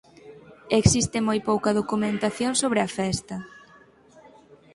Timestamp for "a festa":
2.83-3.35